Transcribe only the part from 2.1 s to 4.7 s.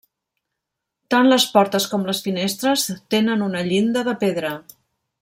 finestres tenen una llinda de pedra.